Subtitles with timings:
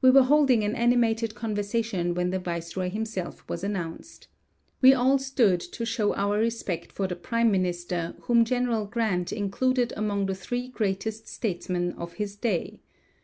[0.00, 4.28] We were holding an animated conversation when the viceroy himself was announced.
[4.80, 9.92] We all stood to show our respect for the prime minister whom General Grant included
[9.96, 12.78] among the three greatest statesmen of his day.